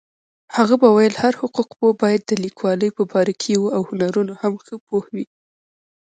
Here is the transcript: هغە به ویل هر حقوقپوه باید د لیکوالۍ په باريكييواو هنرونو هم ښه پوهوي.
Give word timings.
هغە 0.55 0.75
به 0.81 0.89
ویل 0.95 1.15
هر 1.23 1.33
حقوقپوه 1.41 1.91
باید 2.01 2.21
د 2.25 2.31
لیکوالۍ 2.45 2.89
په 2.97 3.03
باريكييواو 3.11 3.87
هنرونو 3.89 4.33
هم 4.41 4.53
ښه 4.65 4.75
پوهوي. 4.87 5.25